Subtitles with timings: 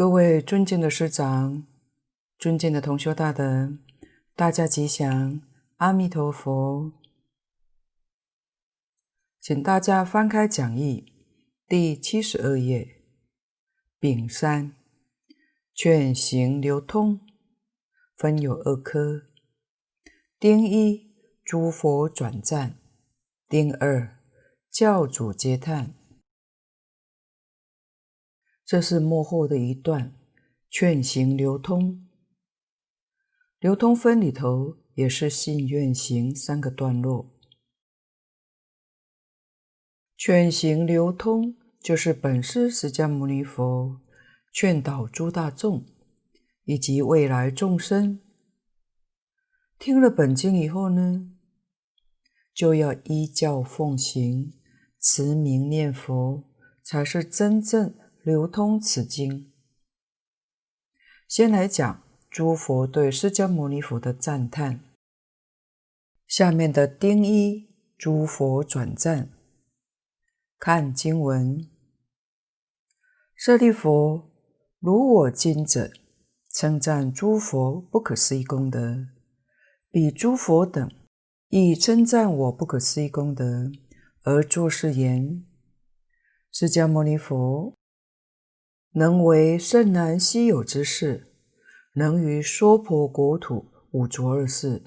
[0.00, 1.66] 各位尊敬的师长，
[2.38, 3.76] 尊敬的同修大德，
[4.34, 5.42] 大家吉祥，
[5.76, 6.90] 阿弥陀佛。
[9.42, 11.12] 请大家翻开讲义
[11.68, 13.02] 第七十二页，
[13.98, 14.74] 丙三，
[15.74, 17.20] 劝行流通，
[18.16, 19.24] 分有二科。
[20.38, 22.70] 丁一，诸佛转赞；
[23.46, 24.16] 丁二，
[24.70, 25.99] 教主嗟叹。
[28.70, 30.14] 这是末后的一段，
[30.70, 32.06] 劝行流通。
[33.58, 37.34] 流通分里头也是信愿行三个段落。
[40.16, 44.00] 劝行流通就是本师释迦牟尼佛
[44.52, 45.84] 劝导诸大众
[46.62, 48.20] 以及未来众生，
[49.80, 51.32] 听了本经以后呢，
[52.54, 54.52] 就要依教奉行，
[55.00, 56.44] 持名念佛，
[56.84, 57.96] 才是真正。
[58.30, 59.50] 流通此经，
[61.26, 64.78] 先来讲诸佛对释迦牟尼佛的赞叹。
[66.28, 69.32] 下面的丁一，诸佛转赞。
[70.60, 71.68] 看经文：
[73.34, 74.30] 舍利弗，
[74.78, 75.90] 如我今者，
[76.52, 79.08] 称赞诸佛不可思议功德，
[79.90, 80.88] 彼诸佛等
[81.48, 83.72] 亦称赞我不可思议功德，
[84.22, 85.44] 而作是言：
[86.52, 87.79] 释迦牟尼佛。
[88.92, 91.32] 能为甚难稀有之事，
[91.94, 94.82] 能于娑婆国土五浊二世，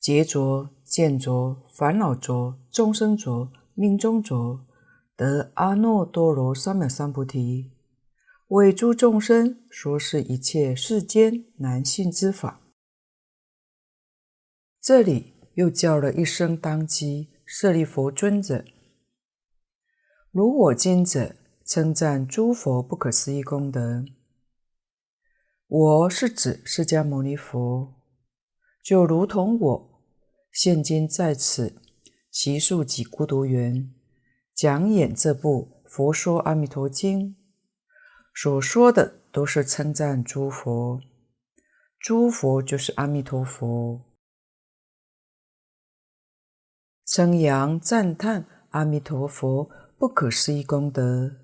[0.00, 4.66] 劫浊、见浊、烦恼浊、众生浊、命终浊，
[5.14, 7.72] 得阿耨多罗三藐三菩提，
[8.48, 12.62] 为诸众生说是一切世间难信之法。
[14.80, 18.64] 这里又叫了一声当机，舍利弗尊者，
[20.30, 21.36] 如我今者。
[21.66, 24.04] 称赞诸佛不可思议功德，
[25.66, 27.92] 我是指释迦牟尼佛，
[28.84, 30.00] 就如同我
[30.52, 31.82] 现今在此
[32.30, 33.92] 只树给孤独园
[34.54, 37.30] 讲演这部《佛说阿弥陀经》，
[38.32, 41.00] 所说的都是称赞诸佛，
[41.98, 44.02] 诸佛就是阿弥陀佛，
[47.04, 51.38] 称扬赞叹阿弥陀佛不可思议功德。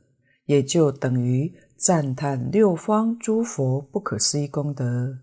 [0.53, 5.21] 也就等于赞叹六方诸佛不可思议功德，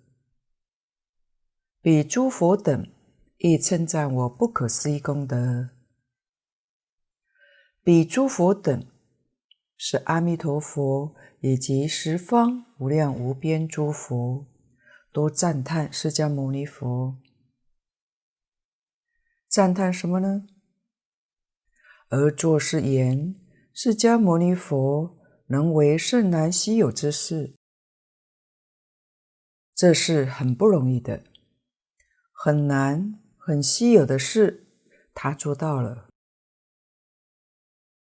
[1.84, 2.92] 比诸佛等
[3.38, 5.70] 亦称赞我不可思议功德。
[7.84, 8.88] 比诸佛等
[9.78, 14.48] 是阿弥陀佛以及十方无量无边诸佛，
[15.14, 17.20] 都赞叹释迦牟尼佛。
[19.48, 20.48] 赞叹什么呢？
[22.08, 23.36] 而作是言。
[23.72, 25.19] 释迦牟尼佛
[25.52, 27.56] 能为甚难稀有之事，
[29.74, 31.24] 这是很不容易的，
[32.32, 34.68] 很难、很稀有的事，
[35.14, 36.08] 他做到了。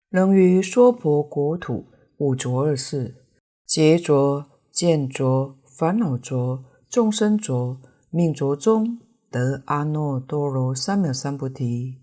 [0.09, 3.27] 能于娑婆国土五浊二世，
[3.67, 9.01] 劫浊、见浊、烦恼浊、众生浊、命浊中，
[9.31, 12.01] 得阿耨多罗三藐三菩提。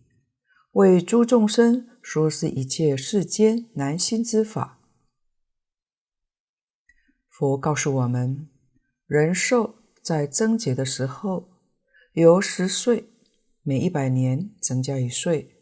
[0.74, 4.78] 为诸众生说是一切世间难信之法。
[7.42, 8.48] 佛告诉我们，
[9.08, 9.74] 人寿
[10.04, 11.50] 在增劫的时候，
[12.14, 13.10] 由十岁，
[13.64, 15.56] 每一百年增加一岁，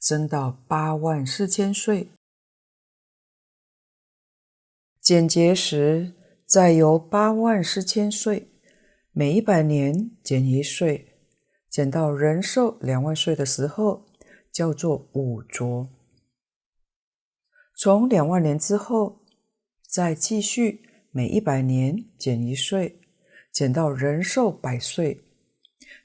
[0.00, 2.08] 增到八万四千岁；
[5.00, 6.12] 减劫时，
[6.44, 8.48] 再由八万四千岁，
[9.12, 11.20] 每一百年减一岁，
[11.70, 14.08] 减到人寿两万岁的时候。
[14.50, 15.88] 叫做五浊，
[17.74, 19.24] 从两万年之后，
[19.88, 22.98] 再继续每一百年减一岁，
[23.52, 25.22] 减到人寿百岁，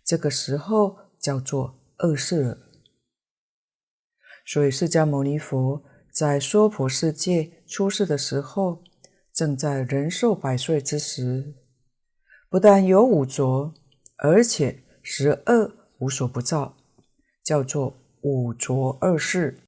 [0.03, 2.57] 这个时候叫做二世。
[4.45, 8.83] 所以释迦牟尼佛在娑婆世界出世的时候，
[9.33, 11.55] 正在人寿百岁之时，
[12.49, 13.73] 不但有五浊，
[14.17, 16.77] 而且十恶无所不造，
[17.43, 18.03] 叫做。
[18.23, 19.66] 五浊二世，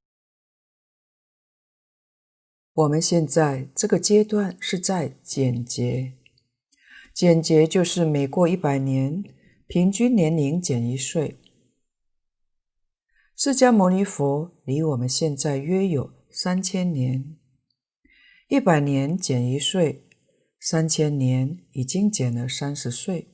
[2.74, 6.14] 我们现在这个阶段是在简洁，
[7.12, 9.24] 简洁就是每过一百年，
[9.66, 11.36] 平均年龄减一岁。
[13.36, 17.36] 释迦牟尼佛离我们现在约有三千年，
[18.48, 20.04] 一百年减一岁，
[20.58, 23.28] 三千年已经减了三十岁，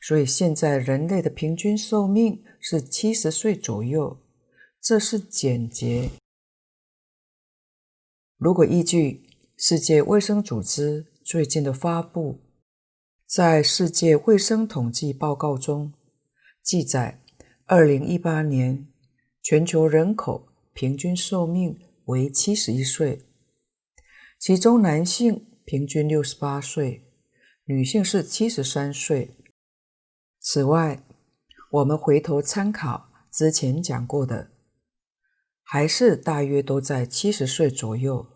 [0.00, 2.42] 所以现在人类的平均寿命。
[2.62, 4.18] 是七十岁左右，
[4.82, 6.10] 这是简洁。
[8.40, 9.22] 如果依据
[9.58, 12.40] 世界卫生组织最近的发布，
[13.26, 15.92] 在世界卫生统计报告中
[16.62, 17.20] 记载，
[17.66, 18.88] 二零一八年
[19.42, 23.26] 全球人口平均寿命为七十一岁，
[24.38, 27.04] 其中男性平均六十八岁，
[27.66, 29.36] 女性是七十三岁。
[30.40, 31.04] 此外，
[31.72, 34.50] 我们回头参考之前讲过的，
[35.72, 38.26] 还是大约都在七十岁左右，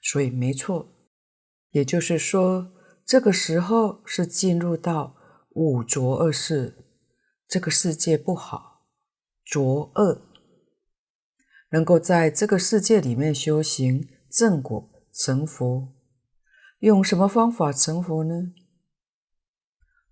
[0.00, 0.88] 所以没错。
[1.72, 2.72] 也就是说，
[3.04, 5.14] 这个时候是进入到
[5.50, 6.86] 五浊恶世，
[7.46, 8.86] 这个世界不好，
[9.44, 10.22] 浊恶，
[11.72, 15.92] 能够在这个世界里面修行正果成佛，
[16.78, 18.54] 用什么方法成佛呢？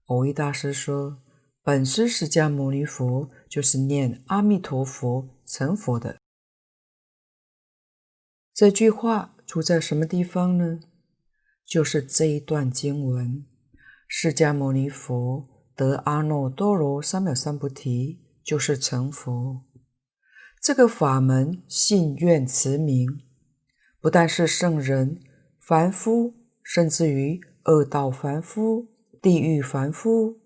[0.05, 1.23] 蕅益大师说。
[1.63, 6.20] 本师释迦牟尼佛就是念阿弥陀佛成佛的。
[8.61, 10.81] 这句话出在什么地方呢？
[11.65, 13.47] 就是这一段经文：
[14.07, 19.63] 释迦牟尼佛得阿耨多罗三藐三菩提，就是成佛。
[20.61, 23.23] 这个法门信愿持名，
[23.99, 25.23] 不但是圣人、
[25.59, 28.89] 凡夫，甚至于恶道凡夫、
[29.23, 30.39] 地狱凡夫。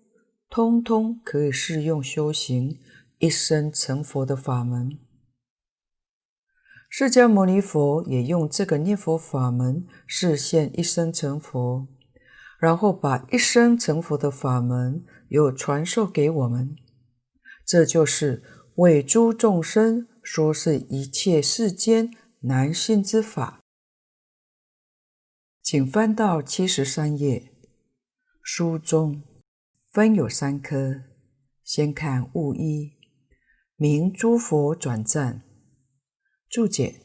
[0.49, 2.79] 通通可以适用修行
[3.17, 4.99] 一生成佛的法门。
[6.97, 11.89] 释迦牟尼佛也用这个念佛法门示现一生成佛，
[12.57, 16.73] 然后把一生成佛的法门又传授给我们。
[17.65, 18.41] 这就是
[18.75, 23.59] 为诸众生说是一切世间难信之法。
[25.61, 27.51] 请翻到七十三页，
[28.41, 29.21] 书中。
[29.91, 31.01] 分有三科，
[31.61, 32.93] 先看物一，
[33.75, 35.41] 名诸佛转赞。
[36.55, 37.01] 注解：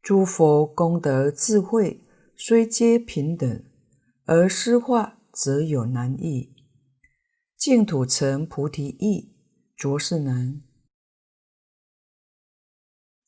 [0.00, 2.06] 诸佛功德智慧
[2.36, 3.64] 虽皆平等，
[4.24, 6.54] 而施化则有难易。
[7.56, 9.34] 净土成菩提易，
[9.76, 10.62] 着实难。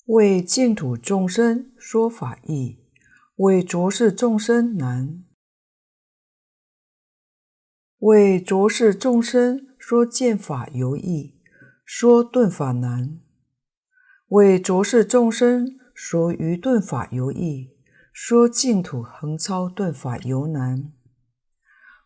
[0.05, 2.79] 为净土众生说法易，
[3.39, 5.25] 为着是众生难。
[7.99, 11.41] 为着是众生说见法尤易，
[11.85, 13.19] 说顿法难；
[14.29, 17.71] 为着实众生说余顿法尤易，
[18.13, 20.93] 说净土横超顿法尤难；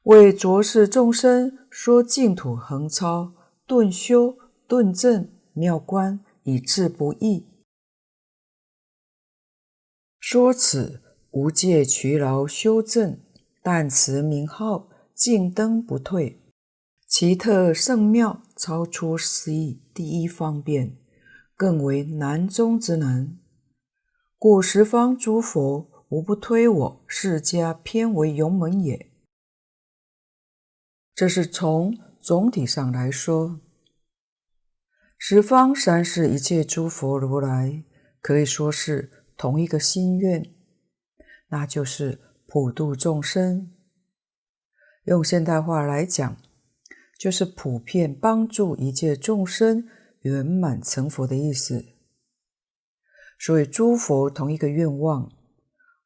[0.05, 3.35] 为着实众生说净土横超
[3.67, 4.37] 顿修
[4.67, 7.47] 顿证妙观以致不易。
[10.21, 11.02] 说此
[11.33, 13.19] 无借劬劳修证，
[13.62, 14.88] 但持名号。
[15.14, 16.41] 径登不退，
[17.07, 20.97] 奇特圣妙，超出思议，第一方便，
[21.62, 23.38] 更为难中之难。
[24.37, 29.12] 故十方诸佛无不推我释迦偏为勇门也。
[31.14, 33.61] 这是从总体上来说，
[35.16, 37.85] 十方三世一切诸佛如来
[38.21, 40.52] 可以说是同一个心愿，
[41.50, 43.71] 那就是普度众生。
[45.04, 46.37] 用现代话来讲，
[47.16, 49.88] 就是普遍帮助一切众生
[50.23, 51.85] 圆满成佛的意思。
[53.38, 55.31] 所以诸佛同一个愿望，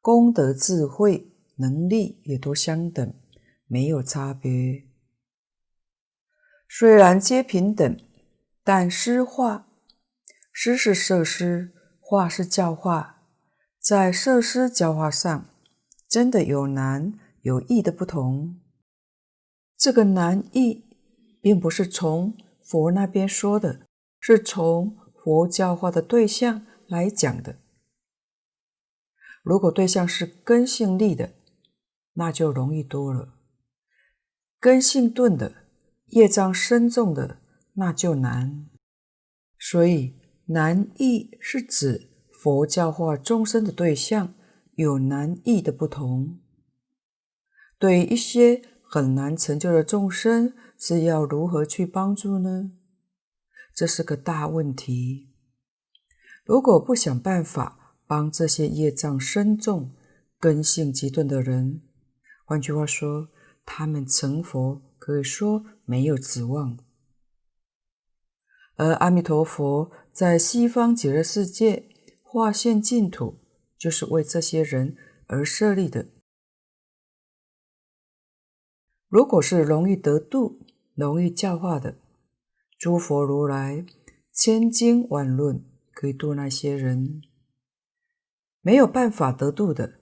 [0.01, 3.13] 功德、智慧、能力也都相等，
[3.67, 4.83] 没有差别。
[6.67, 7.97] 虽然皆平等，
[8.63, 9.67] 但施化，
[10.51, 13.23] 施是设施，化是教化，
[13.79, 15.49] 在设施教化上，
[16.09, 18.59] 真的有难有易的不同。
[19.77, 20.83] 这个难易，
[21.39, 23.86] 并不是从佛那边说的，
[24.19, 27.57] 是从佛教化的对象来讲的。
[29.43, 31.33] 如果对象是根性利的，
[32.13, 33.33] 那就容易多了；
[34.59, 35.53] 根性钝的、
[36.07, 37.39] 业障深重的，
[37.73, 38.67] 那就难。
[39.59, 40.15] 所以
[40.47, 44.33] 难易是指佛教化众生的对象
[44.75, 46.39] 有难易的不同。
[47.77, 48.61] 对于一些。
[48.89, 52.71] 很难成就的众生是要如何去帮助呢？
[53.77, 55.29] 这是个大问题。
[56.43, 59.93] 如果不想办法帮这些业障深重、
[60.39, 61.83] 根性极钝的人，
[62.43, 63.29] 换句话说，
[63.67, 66.79] 他们成佛可以说没有指望。
[68.77, 71.87] 而阿弥陀佛在西方极乐世界
[72.23, 73.37] 化现净土，
[73.77, 76.07] 就是为这些人而设立的。
[79.07, 80.65] 如果是容易得度、
[80.95, 81.99] 容易教化的
[82.77, 83.83] 诸佛如来，
[84.31, 87.23] 千经万论可以度那些人。
[88.61, 89.99] 没有办法得度的，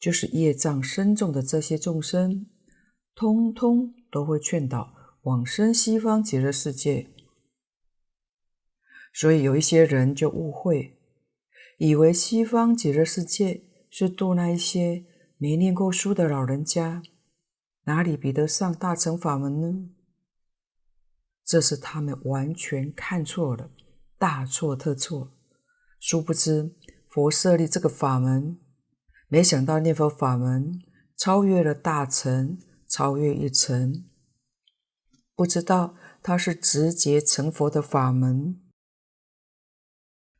[0.00, 2.46] 就是业障深重的这些众生，
[3.14, 4.92] 通通都会劝导
[5.22, 7.08] 往生西方极乐世界。
[9.14, 10.98] 所以有一些人就误会，
[11.78, 15.04] 以为西方极乐世界是度那一些
[15.36, 17.02] 没念过书的老人家，
[17.84, 19.88] 哪里比得上大乘法门呢？
[21.44, 23.70] 这是他们完全看错了，
[24.18, 25.32] 大错特错。
[26.00, 26.74] 殊不知，
[27.08, 28.58] 佛设立这个法门，
[29.28, 30.82] 没想到念佛法门
[31.16, 32.58] 超越了大乘，
[32.88, 34.04] 超越一层。
[35.34, 38.60] 不知道它是直接成佛的法门。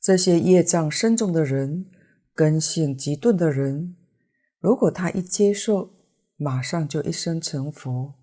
[0.01, 1.87] 这些业障深重的人，
[2.35, 3.97] 根性极钝的人，
[4.59, 5.95] 如果他一接受，
[6.37, 8.15] 马上就一生成佛；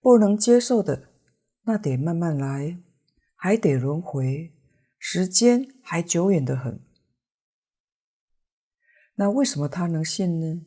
[0.00, 1.14] 不能接受的，
[1.68, 2.78] 那得慢慢来，
[3.34, 4.52] 还得轮回，
[4.98, 6.80] 时间还久远得很。
[9.16, 10.64] 那为什么他能信呢？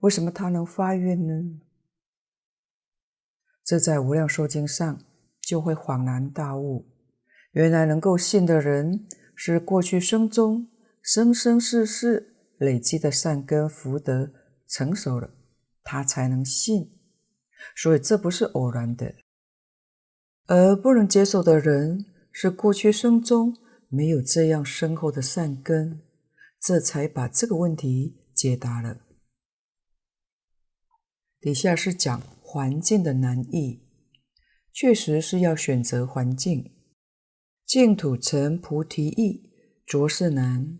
[0.00, 1.60] 为什么他能发愿呢？
[3.62, 5.00] 这在《无量寿经》上
[5.40, 6.90] 就会恍然大悟，
[7.52, 9.06] 原来能够信的人，
[9.36, 10.68] 是过去生中
[11.00, 14.32] 生生世世累积的善根福德
[14.66, 15.30] 成熟了，
[15.84, 16.98] 他才能信。
[17.76, 19.14] 所以这不是偶然的。
[20.48, 23.54] 而不能接受的人，是过去生中
[23.88, 26.00] 没有这样深厚的善根，
[26.58, 29.02] 这才把这个问题解答了。
[31.38, 33.82] 底下是讲环境的难易，
[34.72, 36.74] 确实是要选择环境，
[37.66, 39.50] 净土成菩提易，
[39.84, 40.78] 着实难。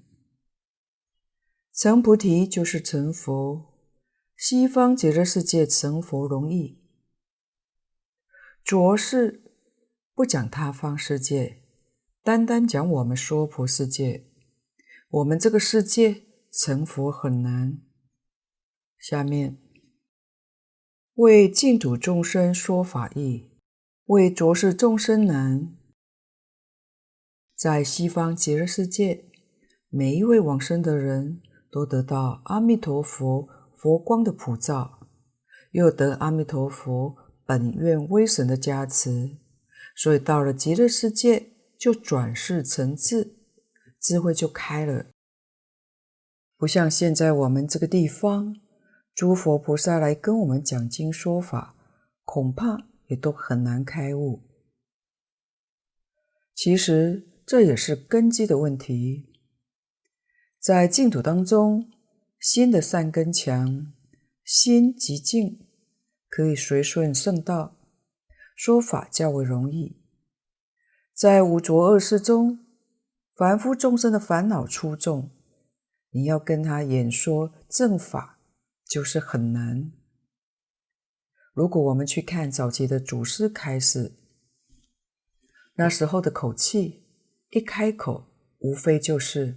[1.74, 3.66] 成菩提就是成佛，
[4.34, 6.82] 西方极乐世界成佛容易，
[8.64, 9.44] 着实。
[10.18, 11.62] 不讲他方世界，
[12.24, 14.26] 单单讲我们娑婆世界。
[15.10, 17.78] 我们这个世界成佛很难。
[18.98, 19.58] 下面
[21.14, 23.52] 为净土众生说法易，
[24.06, 25.72] 为浊世众生难。
[27.54, 29.26] 在西方极乐世界，
[29.88, 35.06] 每一位往生的人都得到阿弥陀佛佛光的普照，
[35.70, 37.14] 又得阿弥陀佛
[37.46, 39.38] 本愿威神的加持。
[39.98, 43.34] 所以到了极乐世界，就转世成智，
[44.00, 45.06] 智慧就开了。
[46.56, 48.54] 不像现在我们这个地方，
[49.12, 51.74] 诸佛菩萨来跟我们讲经说法，
[52.24, 54.44] 恐怕也都很难开悟。
[56.54, 59.32] 其实这也是根基的问题。
[60.60, 61.90] 在净土当中，
[62.38, 63.92] 心的善根强，
[64.44, 65.66] 心极静，
[66.28, 67.77] 可以随顺圣道。
[68.58, 70.02] 说法较为容易，
[71.14, 72.66] 在五浊恶世中，
[73.36, 75.30] 凡夫众生的烦恼出众，
[76.10, 78.40] 你要跟他演说正法，
[78.84, 79.92] 就是很难。
[81.54, 84.16] 如果我们去看早期的祖师开示，
[85.76, 87.06] 那时候的口气，
[87.50, 88.26] 一开口，
[88.58, 89.56] 无非就是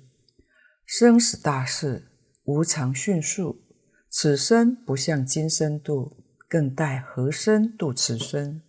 [0.86, 2.12] 生死大事，
[2.43, 3.63] 无常迅速，
[4.12, 8.62] 此生不向今生度，更待何生度此生。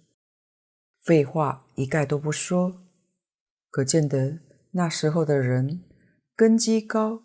[1.05, 2.81] 废话一概都不说，
[3.69, 4.39] 可见得
[4.71, 5.83] 那时候的人
[6.37, 7.25] 根基高，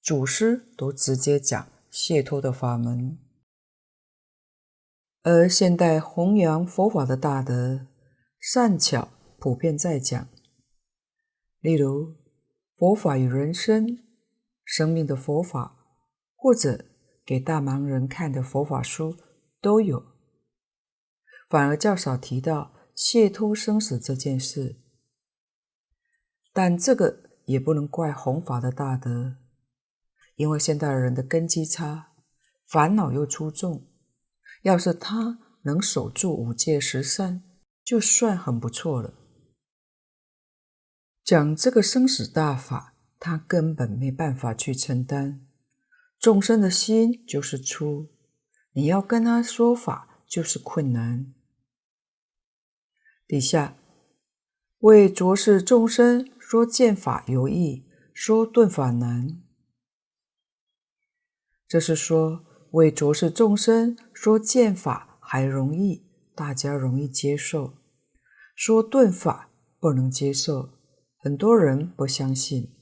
[0.00, 3.18] 祖师都直接讲解脱的法门。
[5.22, 7.88] 而现代弘扬佛法的大德
[8.38, 9.08] 善巧
[9.40, 10.28] 普遍在讲，
[11.58, 12.14] 例如
[12.76, 13.98] 佛法与人生、
[14.64, 15.84] 生命的佛法，
[16.36, 16.84] 或者
[17.26, 19.16] 给大忙人看的佛法书
[19.60, 20.00] 都有，
[21.48, 22.76] 反而较少提到。
[23.02, 24.76] 解脱生死这件事，
[26.52, 29.36] 但这个也不能怪弘法的大德，
[30.36, 32.12] 因为现代人的根基差，
[32.68, 33.88] 烦恼又出众。
[34.62, 37.42] 要是他能守住五戒十善，
[37.82, 39.14] 就算很不错了。
[41.24, 45.46] 讲这个生死大法，他根本没办法去承担。
[46.18, 48.10] 众生的心就是粗，
[48.72, 51.32] 你要跟他说法就是困难。
[53.30, 53.76] 底下
[54.80, 59.40] 为着世众生说见法容易，说顿法难。
[61.68, 67.74] 这是说为着世众生说见法还容易，大家容易接受；
[68.56, 70.70] 说顿法不能接受，
[71.16, 72.74] 很多人不相信。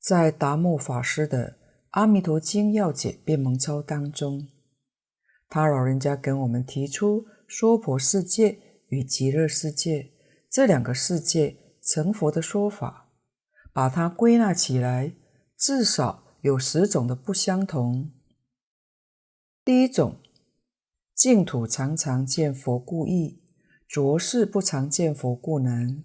[0.00, 1.50] 在达摩法师的
[1.90, 4.48] 《阿弥陀经要解辩蒙钞》当中，
[5.50, 7.26] 他老人家跟我们提出。
[7.48, 10.12] 娑婆世界与极乐世界
[10.50, 13.10] 这两个世界成佛的说法，
[13.72, 15.14] 把它归纳起来，
[15.56, 18.10] 至少有十种的不相同。
[19.64, 20.16] 第一种，
[21.14, 23.42] 净土常常见佛故易，
[23.86, 26.04] 浊世不常见佛故难。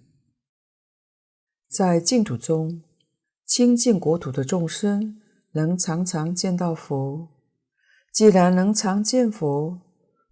[1.68, 2.82] 在净土中，
[3.44, 5.20] 清净国土的众生
[5.52, 7.28] 能常常见到佛。
[8.12, 9.80] 既然能常见佛，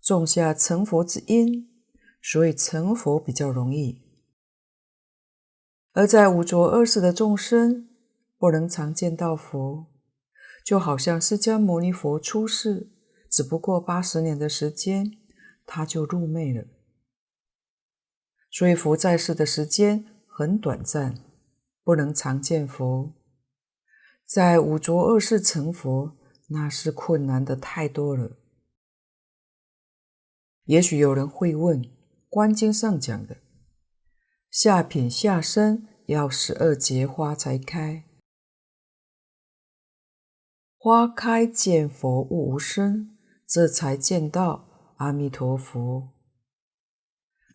[0.03, 1.71] 种下成佛之因，
[2.21, 4.03] 所以成佛比较容易。
[5.93, 7.89] 而在五浊恶世的众生，
[8.37, 9.87] 不能常见到佛，
[10.65, 12.91] 就好像释迦牟尼佛出世，
[13.31, 15.19] 只不过八十年的时间，
[15.65, 16.67] 他就入灭了。
[18.51, 21.15] 所以佛在世的时间很短暂，
[21.85, 23.15] 不能常见佛。
[24.27, 26.17] 在五浊恶世成佛，
[26.49, 28.39] 那是困难的太多了。
[30.73, 31.85] 也许有人会问，
[32.31, 33.37] 《观经》上讲的。
[34.51, 38.05] 下品下生要十二劫花才开，
[40.79, 46.15] 花开见佛悟无生，这才见到阿弥陀佛。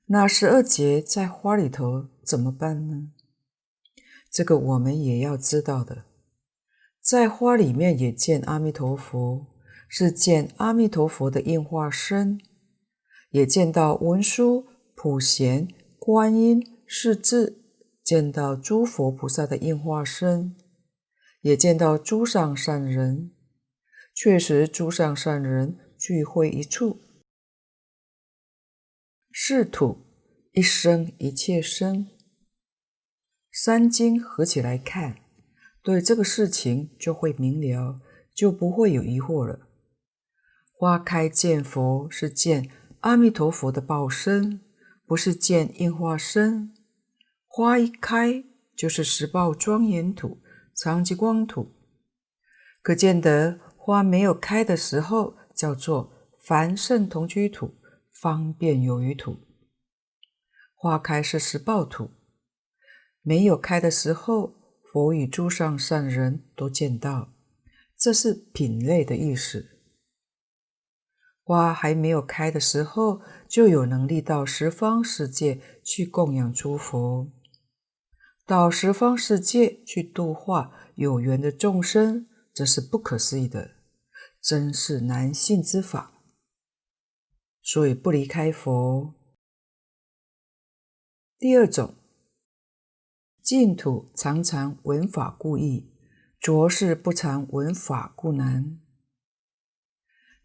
[0.06, 3.14] 那十二劫在花里头怎么办呢？
[4.30, 6.06] 这个我们也要知道的，
[7.02, 9.48] 在花里面也见阿弥陀佛，
[9.88, 12.40] 是见阿弥陀佛的应化身，
[13.30, 15.68] 也见到文殊、普贤、
[16.00, 16.74] 观音。
[16.90, 17.62] 是自
[18.02, 20.56] 见到诸佛菩萨的应化身，
[21.42, 23.34] 也见到诸上善人，
[24.14, 27.02] 确实诸上善人聚会一处。
[29.30, 29.98] 是土
[30.54, 32.08] 一生一切生，
[33.52, 35.18] 三经合起来看，
[35.84, 38.00] 对这个事情就会明了，
[38.34, 39.68] 就不会有疑惑了。
[40.72, 42.72] 花开见佛是见
[43.08, 44.60] 阿弥陀佛的报身，
[45.06, 46.74] 不是见应化身。
[47.48, 48.44] 花一开，
[48.76, 50.42] 就是十报庄严土、
[50.76, 51.74] 常寂光土。
[52.82, 56.12] 可见得花没有开的时候，叫做
[56.44, 57.76] 凡圣同居土、
[58.12, 59.38] 方便有余土。
[60.76, 62.10] 花开是十报土，
[63.22, 64.54] 没有开的时候，
[64.92, 67.30] 佛与诸上善人都见到，
[67.98, 69.77] 这是品类的意思。
[71.48, 77.32] 花还没有开的时候，就有能力到十方世界去供养诸佛。
[78.46, 83.76] 到十方世界去度化有缘的众生，这是不可思议的，
[84.42, 86.22] 真是难信之法。
[87.62, 89.14] 所以不离开佛。
[91.40, 91.96] 第二种，
[93.42, 95.94] 净土常常闻法故易，
[96.42, 98.82] 浊世不常闻法故难。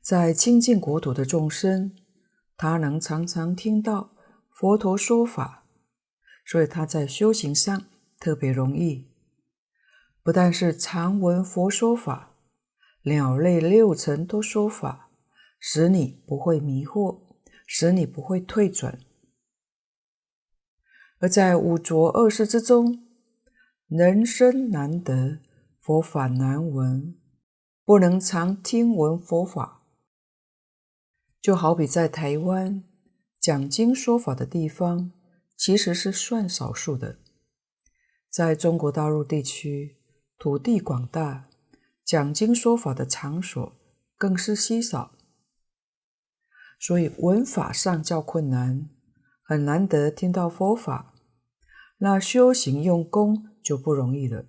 [0.03, 1.97] 在清净国土的众生，
[2.57, 4.11] 他能常常听到
[4.51, 5.65] 佛陀说法，
[6.45, 7.85] 所以他在修行上。
[8.21, 9.11] 特别容易，
[10.23, 12.37] 不但是常闻佛说法，
[13.03, 15.11] 鸟类六尘都说法，
[15.59, 17.19] 使你不会迷惑，
[17.67, 19.01] 使你不会退转。
[21.19, 23.09] 而在五浊恶世之中，
[23.89, 25.41] 人生难得，
[25.81, 27.17] 佛法难闻，
[27.85, 29.82] 不能常听闻佛法。
[31.43, 32.85] 就好比在台湾
[33.41, 35.11] 讲经说法的地方，
[35.57, 37.19] 其实是算少数的。
[38.31, 39.99] 在中国大陆地区，
[40.39, 41.49] 土地广大，
[42.05, 43.77] 讲经说法的场所
[44.17, 45.17] 更是稀少，
[46.79, 48.89] 所以闻法上较困难，
[49.43, 51.13] 很难得听到佛法，
[51.99, 54.47] 那修行用功就不容易了。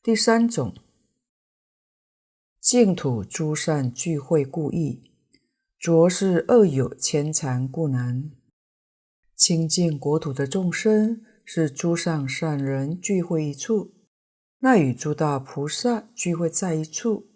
[0.00, 0.74] 第三种，
[2.60, 5.00] 净土诸善聚会故易，
[5.78, 8.32] 浊世恶友牵缠故难。
[9.36, 13.92] 清净国土的众生是诸上善人聚会一处，
[14.58, 17.28] 那与诸大菩萨聚会在一处，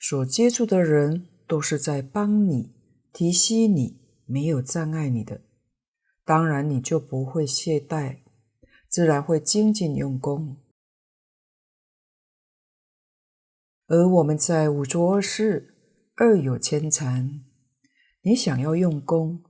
[0.00, 2.74] 所接触的人都是在帮你、
[3.12, 5.40] 提携你，没有障碍你的，
[6.24, 8.18] 当然你就不会懈怠，
[8.88, 10.56] 自然会精进用功。
[13.86, 15.74] 而我们在五浊恶世，
[16.18, 17.44] 恶友牵缠，
[18.22, 19.42] 你想要用功。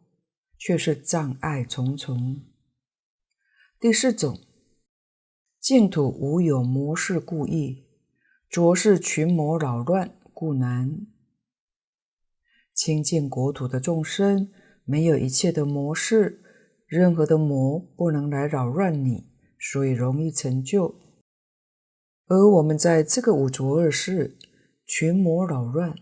[0.57, 2.41] 却是障碍重重。
[3.79, 4.39] 第四种，
[5.61, 7.85] 净土无有魔事故意，
[8.49, 11.07] 浊世群魔扰乱故难。
[12.73, 14.51] 清净国土的众生
[14.85, 16.41] 没有一切的魔事，
[16.87, 20.95] 任何的魔不能来扰乱你，所以容易成就。
[22.27, 24.39] 而我们在这个五浊恶世，
[24.87, 25.95] 群魔扰乱，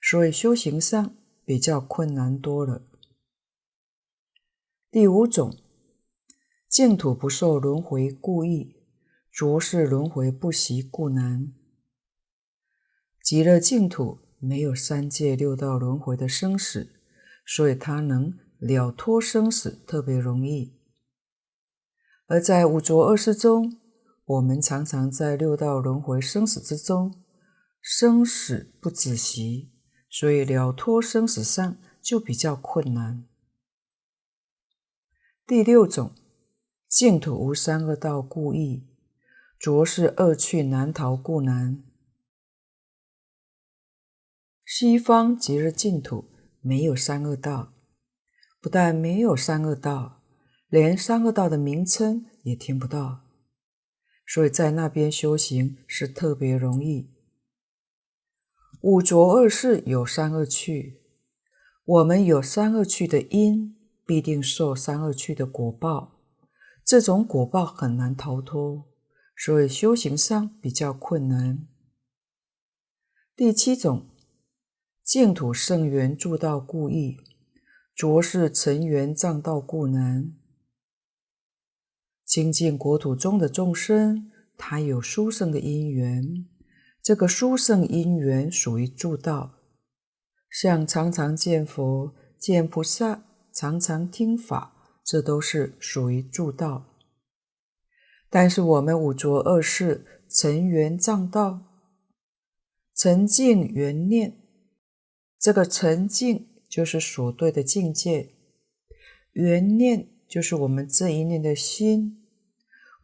[0.00, 2.82] 所以修行上比较困难多了。
[4.90, 5.56] 第五种，
[6.68, 8.76] 净土不受轮回故意，
[9.32, 11.52] 浊世轮回不习故难。
[13.22, 16.90] 极乐净土没有三界六道轮回的生死，
[17.46, 20.74] 所以它能了脱生死特别容易。
[22.26, 23.80] 而在五浊恶世中，
[24.26, 27.22] 我们常常在六道轮回生死之中，
[27.80, 29.70] 生死不止息，
[30.08, 33.26] 所以了脱生死上就比较困难。
[35.46, 36.14] 第六种，
[36.88, 38.88] 净土无三恶道故易，
[39.58, 41.84] 浊世恶趣难逃故难。
[44.64, 46.30] 西方极乐净土
[46.62, 47.74] 没有三恶道，
[48.62, 50.22] 不但没有三恶道，
[50.68, 53.23] 连三恶道的名称也听不到。
[54.26, 57.10] 所以在那边修行是特别容易。
[58.80, 61.00] 五浊恶世有三恶趣，
[61.84, 66.20] 我们有三恶趣的因，必定受三恶趣的果报，
[66.84, 68.84] 这种果报很难逃脱，
[69.34, 71.66] 所以修行上比较困难。
[73.34, 74.06] 第七种，
[75.02, 77.18] 净土圣缘助道故易，
[77.94, 80.34] 浊世尘缘障道故难。
[82.34, 86.44] 清净国土中的众生，他有殊胜的因缘，
[87.00, 89.60] 这个殊胜因缘属于助道，
[90.50, 96.98] 像常常见佛、见菩萨、常常听法，这都是属于助道。
[98.28, 101.60] 但是我们五浊恶世尘缘障道，
[102.96, 104.34] 尘境缘念，
[105.38, 108.34] 这个尘境就是所对的境界，
[109.34, 110.08] 缘念。
[110.26, 112.23] 就是我们这一念的心，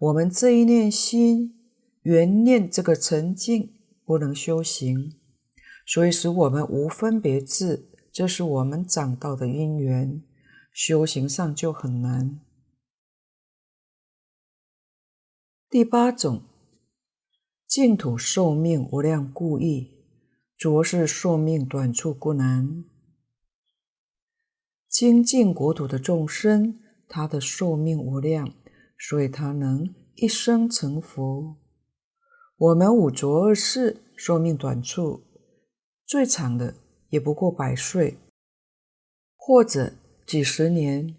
[0.00, 1.60] 我们这一念心
[2.02, 3.74] 缘念这个沉静
[4.06, 5.14] 不能修行，
[5.84, 10.22] 所以使我们无分别智，这是我们长道的因缘，
[10.72, 12.40] 修行上就很难。
[15.68, 16.44] 第八种，
[17.66, 19.90] 净土寿命无量故易，
[20.56, 22.84] 浊世寿命短促故难。
[24.88, 26.80] 清净国土的众生。
[27.12, 28.54] 他的寿命无量，
[29.08, 31.56] 所以他能一生成佛。
[32.58, 35.24] 我们五浊恶世寿命短促，
[36.04, 36.74] 最长的
[37.08, 38.18] 也不过百岁，
[39.34, 39.94] 或者
[40.26, 41.16] 几十年，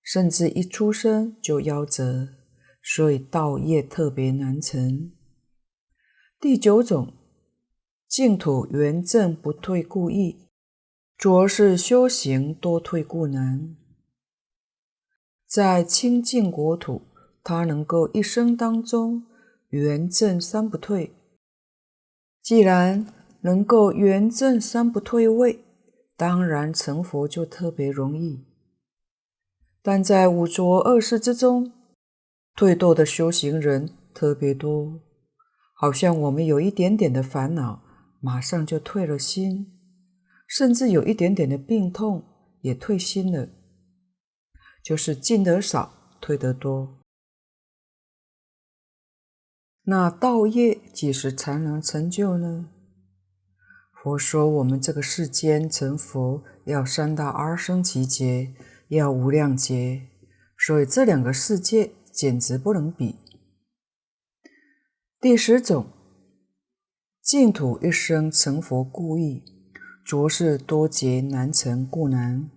[0.00, 2.28] 甚至一出生就夭折，
[2.80, 5.10] 所以道业特别难成。
[6.38, 7.12] 第九种，
[8.06, 10.46] 净土圆正不退故易，
[11.16, 13.76] 浊世修行多退故难。
[15.48, 17.00] 在清净国土，
[17.42, 19.24] 他能够一生当中
[19.70, 21.14] 圆证三不退。
[22.42, 23.06] 既然
[23.40, 25.64] 能够圆证三不退位，
[26.18, 28.44] 当然成佛就特别容易。
[29.80, 31.72] 但在五浊恶世之中，
[32.54, 35.00] 退堕的修行人特别多，
[35.72, 37.82] 好像我们有一点点的烦恼，
[38.20, 39.72] 马上就退了心，
[40.46, 42.22] 甚至有一点点的病痛，
[42.60, 43.48] 也退心了。
[44.88, 46.96] 就是进得少，退得多。
[49.82, 52.70] 那道业几时才能成就呢？
[53.92, 58.54] 佛说，我们这个世间成佛要三大阿僧只劫，
[58.88, 60.08] 要无量劫，
[60.56, 63.16] 所以这两个世界简直不能比。
[65.20, 65.92] 第十种，
[67.20, 69.44] 净土一生成佛故易，
[70.02, 72.48] 浊世多劫难成故难。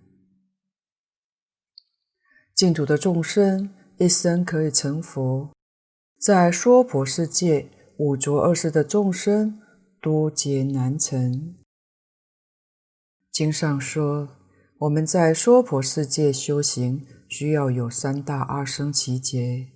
[2.62, 5.50] 净土的众生一生可以成佛，
[6.20, 9.60] 在娑婆世界五浊恶世的众生
[10.00, 11.56] 多劫难成。
[13.32, 14.28] 经上说，
[14.78, 19.72] 我们在娑婆世界修行，需要有三大阿僧只劫，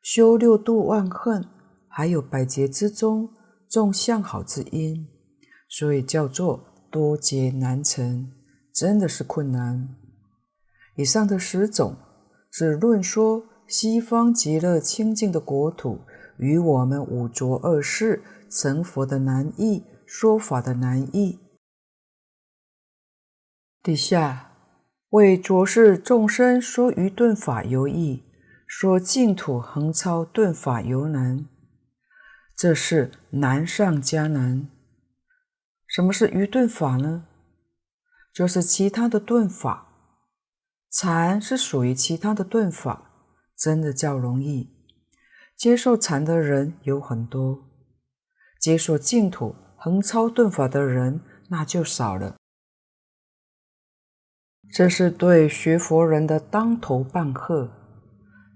[0.00, 1.46] 修六度万恨，
[1.86, 3.28] 还有百劫之中
[3.68, 5.06] 种相好之因，
[5.68, 8.32] 所以叫做多劫难成，
[8.72, 9.94] 真的是困难。
[10.94, 11.94] 以上的十种。
[12.58, 16.00] 是论说西方极乐清净的国土
[16.38, 21.38] 与我们五浊恶世成佛的难易，说法的难易。
[23.82, 24.52] 底下
[25.10, 28.24] 为浊世众生说余顿法尤易，
[28.66, 31.46] 说净土横超顿法犹难。
[32.56, 34.66] 这是难上加难。
[35.86, 37.26] 什么是余顿法呢？
[38.32, 39.85] 就是其他的顿法。
[40.98, 43.10] 禅是属于其他的顿法，
[43.54, 44.70] 真的较容易。
[45.54, 47.66] 接受禅的人有很多，
[48.58, 52.36] 接受净土横超顿法的人那就少了。
[54.72, 57.70] 这是对学佛人的当头棒喝。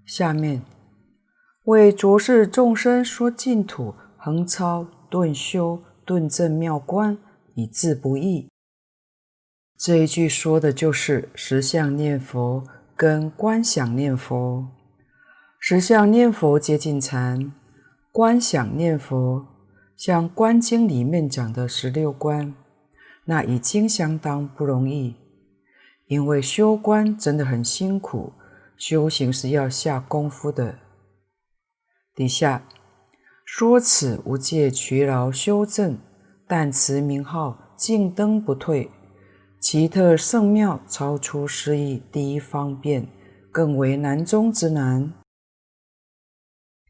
[0.07, 0.63] 下面
[1.67, 7.19] 为浊世众生说净土横超顿修顿证妙观，
[7.55, 8.50] 以自不易。
[9.83, 12.63] 这一句说的就是实相念佛
[12.95, 14.69] 跟观想念佛。
[15.59, 17.51] 实相念佛接近禅，
[18.13, 19.47] 观想念佛
[19.97, 22.55] 像《观经》里面讲的十六观，
[23.25, 25.17] 那已经相当不容易，
[26.09, 28.35] 因为修观真的很辛苦。
[28.77, 30.79] 修行是要下功夫的。
[32.15, 32.67] 底下
[33.47, 35.99] 说此无戒劬劳修证，
[36.47, 38.91] 但持名号径登不退，
[39.61, 43.07] 奇特圣妙，超出诗意，第一方便，
[43.53, 45.13] 更为难中之难。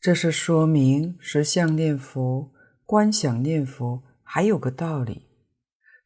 [0.00, 2.52] 这是说明实相念佛、
[2.86, 5.26] 观想念佛还有个道理。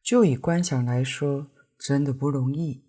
[0.01, 2.83] 就以观想来说，真的不容易。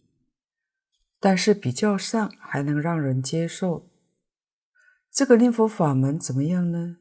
[1.21, 3.91] 但是比较上还能让人接受。
[5.13, 6.97] 这个念佛法门怎么样呢？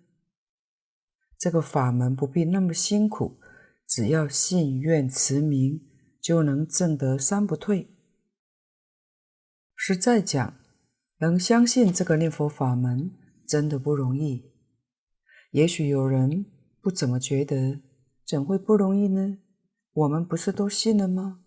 [1.39, 3.39] 这个法门不必那么辛苦，
[3.87, 5.81] 只要信愿持名，
[6.25, 7.87] 就能证得三不退。
[9.75, 10.55] 实在讲，
[11.19, 13.11] 能相信这个念佛法门
[13.47, 14.51] 真的不容易。
[15.51, 16.47] 也许有人
[16.81, 17.79] 不怎么觉得，
[18.25, 19.37] 怎会不容易呢？
[19.93, 21.41] 我们不是都信了吗？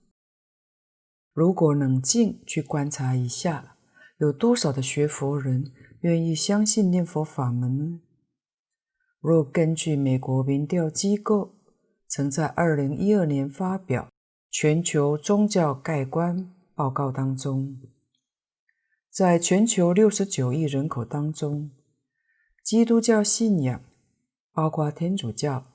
[1.33, 3.77] 如果冷静去观察一下，
[4.19, 8.01] 有多少的学佛人愿意相信念佛法门呢？
[9.19, 11.57] 若根据美国民调机构
[12.07, 14.05] 曾在二零一二年发表
[14.51, 16.37] 《全球宗教概观》
[16.75, 17.79] 报告当中，
[19.11, 21.71] 在全球六十九亿人口当中，
[22.65, 23.85] 基督教信仰，
[24.53, 25.67] 包括天主教，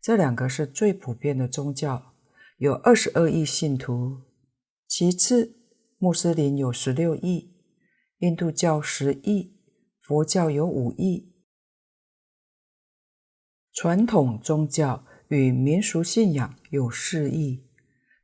[0.00, 2.14] 这两个是最普遍的宗教，
[2.58, 4.20] 有二十二亿信徒。
[4.86, 5.56] 其次，
[5.98, 7.54] 穆斯林有十六亿，
[8.18, 9.56] 印度教十亿，
[9.98, 11.32] 佛教有五亿。
[13.72, 17.64] 传统宗教与民俗信仰有四亿，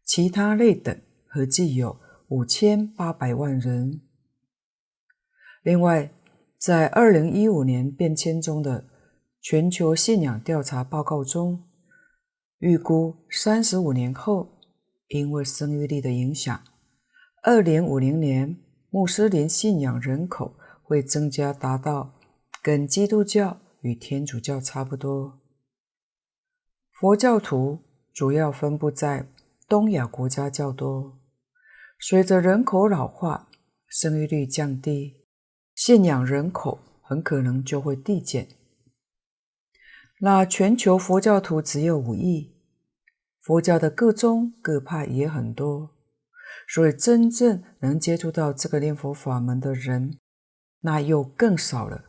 [0.06, 4.00] 其他类等合计有五千八百万人。
[5.62, 6.10] 另外，
[6.56, 8.86] 在二零一五年变迁中的
[9.42, 11.64] 全球信仰调查报告中，
[12.60, 14.54] 预估三十五年后。
[15.08, 16.64] 因为生育力的影响，
[17.44, 18.56] 二零五零年
[18.90, 22.12] 穆斯林信仰人口会增加，达到
[22.60, 25.38] 跟基督教与天主教差不多。
[26.90, 27.78] 佛教徒
[28.12, 29.28] 主要分布在
[29.68, 31.18] 东亚国家较多。
[31.98, 33.48] 随着人口老化，
[33.88, 35.24] 生育率降低，
[35.74, 38.48] 信仰人口很可能就会递减。
[40.20, 42.54] 那全球佛教徒只有五亿。
[43.40, 45.90] 佛教的各宗各派也很多，
[46.66, 50.18] 所以真正能接触到这个念佛法门的人，
[50.80, 52.06] 那又更少了。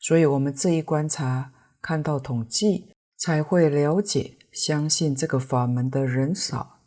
[0.00, 6.80] 所以，我们这一观察，看到统计，才会了解，相信这个法门的人少，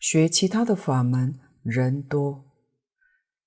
[0.00, 2.44] 学其他的法门人多。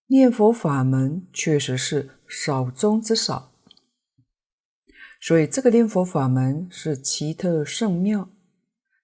[0.07, 3.51] 念佛法门确实是少中之少，
[5.19, 8.29] 所以这个念佛法门是奇特圣妙。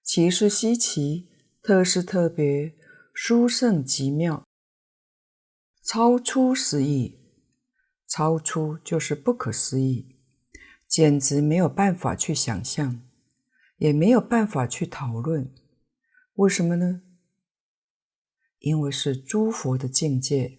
[0.02, 1.28] 奇是稀奇，
[1.60, 2.74] 特是特别，
[3.12, 4.42] 殊胜极妙，
[5.84, 7.18] 超出思议。
[8.08, 10.16] 超出就是不可思议，
[10.88, 13.00] 简直没有办法去想象，
[13.76, 15.52] 也没有办法去讨论。
[16.34, 17.02] 为什么呢？
[18.58, 20.58] 因为是诸佛的境界，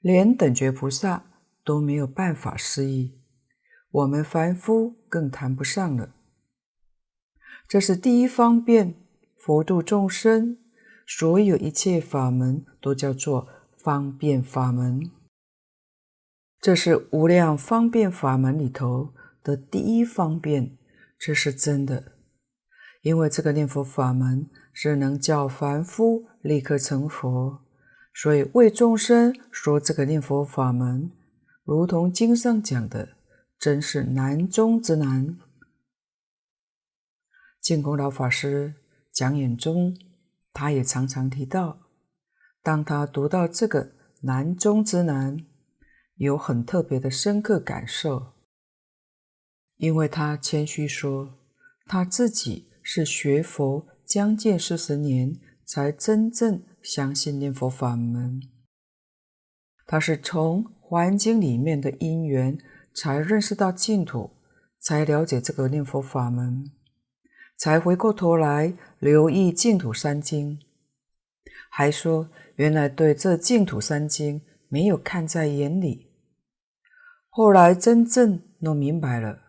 [0.00, 1.24] 连等觉菩萨
[1.64, 3.20] 都没有办法思议，
[3.90, 6.14] 我们凡夫更谈不上了。
[7.68, 8.94] 这是第一方便，
[9.36, 10.58] 佛度众生，
[11.06, 15.10] 所有一切法门都叫做方便法门。
[16.60, 20.75] 这是无量方便法门里头的第一方便，
[21.18, 22.12] 这是真的。
[23.02, 27.60] 因为这个念佛法门是能叫凡夫立刻成佛，
[28.12, 31.12] 所以为众生说这个念佛法门，
[31.64, 33.10] 如同经上讲的，
[33.58, 35.38] 真是难中之难。
[37.60, 38.74] 净空老法师
[39.12, 39.96] 讲演中，
[40.52, 41.78] 他也常常提到，
[42.62, 45.44] 当他读到这个难中之难，
[46.16, 48.32] 有很特别的深刻感受，
[49.76, 51.34] 因为他谦虚说，
[51.86, 58.40] 他自己是学佛将近四十年，才真正相信念佛法门。
[59.86, 62.58] 他是从《华严经》里面的因缘，
[62.94, 64.30] 才认识到净土，
[64.80, 66.70] 才了解这个念佛法门。
[67.58, 70.58] 才回过头来留意净土三经，
[71.70, 76.10] 还说原来对这净土三经没有看在眼里，
[77.30, 79.40] 后来真正弄明白了，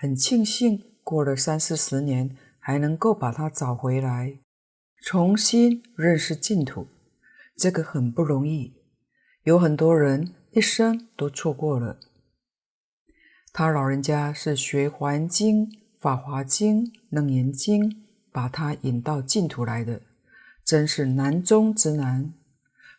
[0.00, 4.38] 很庆幸过了三四十年还能够把它找回来，
[5.02, 6.86] 重新认识净土，
[7.56, 8.76] 这个很不容易，
[9.42, 11.98] 有很多人一生都错过了。
[13.52, 15.66] 他老人家是学《华严经》
[15.98, 17.90] 《法华经》《楞严经》，
[18.30, 20.02] 把他引到净土来的，
[20.64, 22.32] 真是难中之难。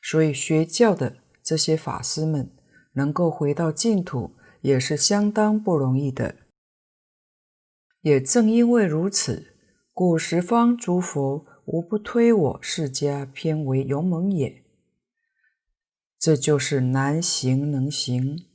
[0.02, 2.52] 所以学教的这些法师们
[2.92, 6.36] 能够回到净土，也是相当不容易的。
[8.02, 9.56] 也正因为如此，
[9.94, 14.64] 古十方诸佛无不推我释迦偏为勇猛也。
[16.18, 18.46] 这就是难行能行。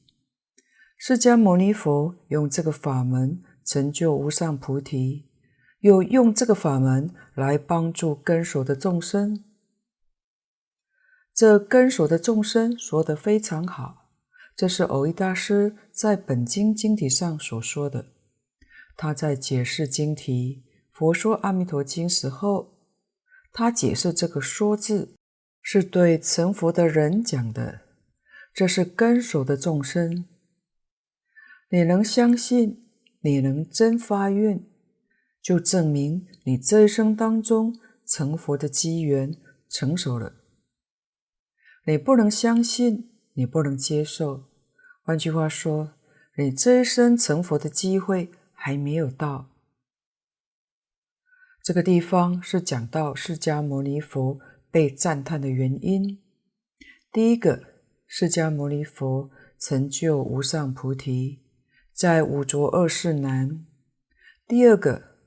[0.96, 5.26] 释迦牟尼佛用这个法门成就无上菩提，
[5.80, 9.44] 又用这个法门来帮助根熟的众生。
[11.34, 14.08] 这根熟的众生说得非常好，
[14.56, 18.13] 这是蕅益大师在本经经题上所说的。
[18.96, 20.62] 他在解释经题
[20.96, 22.78] 《佛说阿弥陀经》时候，
[23.52, 25.14] 他解释这个“说”字
[25.60, 27.80] 是对成佛的人讲的，
[28.52, 30.24] 这是根熟的众生。
[31.70, 32.86] 你能相信，
[33.22, 34.64] 你能真发愿，
[35.42, 37.76] 就证明你这一生当中
[38.06, 39.36] 成佛的机缘
[39.68, 40.34] 成熟了。
[41.86, 44.44] 你不能相信，你不能接受，
[45.02, 45.94] 换句话说，
[46.38, 48.30] 你这一生成佛的机会
[48.64, 49.50] 还没有到。
[51.62, 56.22] 这个地方是讲到释迦牟尼佛被赞叹的原因。
[57.12, 57.62] 第一个，
[58.06, 61.42] 释迦牟尼佛成就无上菩提。
[61.92, 63.66] 在五浊恶世难。
[64.46, 65.18] 第二个，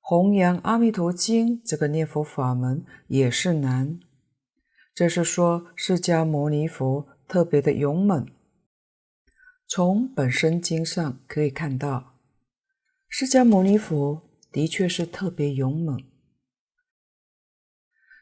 [0.00, 4.00] 弘扬阿弥陀经这个念佛法门也是难。
[4.92, 8.26] 这是说释迦牟尼佛特别的勇猛。
[9.68, 12.09] 从本生经上可以看到，
[13.12, 16.00] 释迦牟尼佛的确是特别勇猛。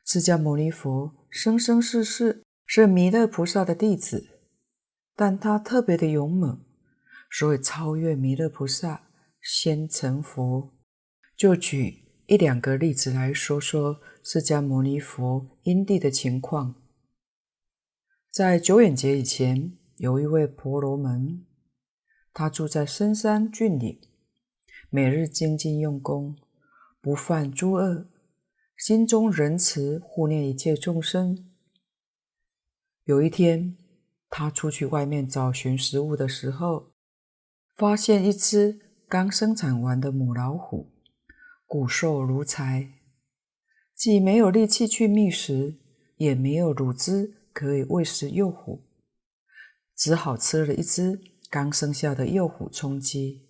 [0.02, 4.40] 释迦牟尼佛生生世世是弥勒菩萨的弟子，
[5.14, 6.64] 但他特别的勇猛。
[7.30, 9.10] 所以超越弥勒菩萨，
[9.42, 10.74] 先成佛。
[11.36, 16.74] 就举一两个例子来说说释迦牟尼佛因地的情况。
[18.30, 21.44] 在久远劫以前，有一位婆罗门，
[22.32, 24.00] 他住在深山峻岭，
[24.90, 26.34] 每日精进用功，
[27.02, 28.06] 不犯诸恶，
[28.74, 31.50] 心中仁慈，护念一切众生。
[33.04, 33.76] 有一天，
[34.30, 36.92] 他出去外面找寻食物的时候，
[37.76, 40.90] 发现一只刚生产完的母老虎，
[41.66, 42.88] 骨瘦如柴，
[43.94, 45.78] 既没有力气去觅食，
[46.16, 48.84] 也没有乳汁可以喂食幼虎，
[49.94, 51.20] 只好吃了一只
[51.50, 53.47] 刚生下的幼虎充饥，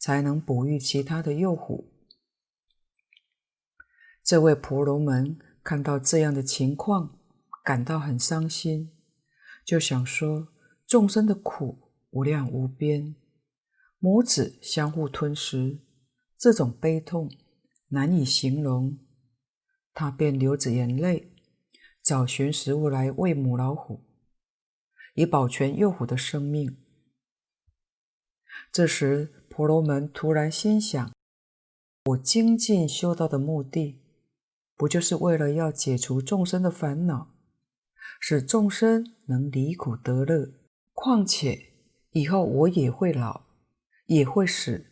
[0.00, 1.92] 才能哺育其他的幼虎。
[4.24, 7.18] 这位婆罗门看到这样的情况，
[7.62, 8.92] 感到很伤心，
[9.64, 10.48] 就想说：
[10.86, 13.14] 众生的苦无量无边。
[13.98, 15.80] 母子相互吞食，
[16.38, 17.30] 这种悲痛
[17.88, 18.98] 难以形容。
[19.92, 21.34] 他便流着眼泪，
[22.02, 24.06] 找寻食物来喂母老虎，
[25.14, 26.78] 以保全幼虎的生命。
[28.72, 31.12] 这时，婆罗门突然心想：
[32.06, 34.00] 我精进修道的目的，
[34.74, 37.34] 不就是为了要解除众生的烦恼，
[38.18, 40.54] 使众生能离苦得乐？
[40.94, 41.74] 况且
[42.12, 43.42] 以后我也会老。
[44.06, 44.86] 也会死，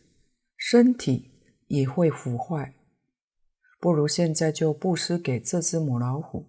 [0.55, 1.31] 身体
[1.69, 2.75] 也会腐坏，
[3.79, 6.45] 不如现在就布施给这只母老虎。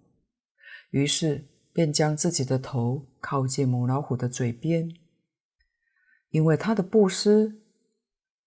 [0.91, 4.95] 于是便将自己的头靠近母老虎的嘴边，
[6.29, 7.60] 因为他的布施，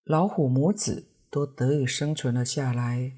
[0.04, 3.12] 老虎母子都得以生存了下来。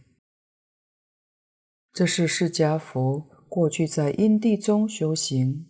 [1.93, 5.66] 这是释迦佛过去在因地中修行，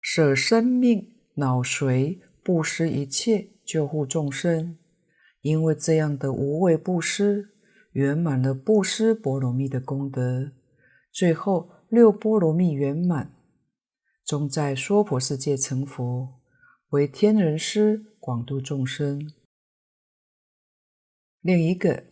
[0.00, 4.78] 舍生命、脑髓，布施一切，救护众生。
[5.40, 7.48] 因为这样的无畏布施，
[7.92, 10.52] 圆满了布施波罗蜜的功德，
[11.10, 13.34] 最后六波罗蜜圆满，
[14.24, 16.40] 终在娑婆世界成佛，
[16.90, 19.32] 为天人师，广度众生。
[21.42, 22.04] 另一个，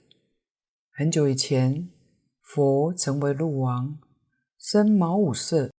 [0.91, 1.91] 很久以前，
[2.41, 3.99] 佛成为鹿王，
[4.59, 5.71] 身毛五色，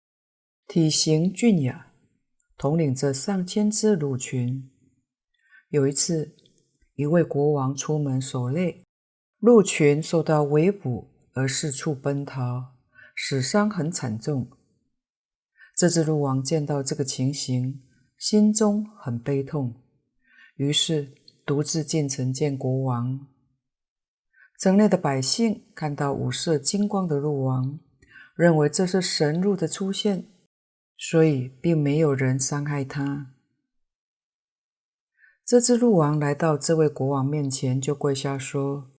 [0.68, 1.92] 体型俊雅，
[2.56, 4.70] 统领着上千只鹿群。
[5.70, 6.36] 有一次，
[6.94, 8.84] 一位国王出门狩猎，
[9.40, 12.76] 鹿群受到围捕而四处奔逃，
[13.16, 14.48] 死伤很惨重。
[15.76, 17.82] 这只鹿王见到这个情形，
[18.16, 19.74] 心中很悲痛，
[20.54, 21.12] 于是
[21.44, 23.26] 独自进城见国王。
[24.60, 27.80] 城内的百姓看到五色金光的鹿王，
[28.34, 30.26] 认为这是神鹿的出现，
[30.98, 33.32] 所以并没有人伤害它。
[35.46, 38.90] 这只鹿王来到这位国王面前，就跪下说：“